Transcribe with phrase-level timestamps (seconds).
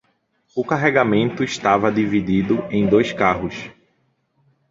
[0.55, 3.69] O carregamento estava dividido em dois carros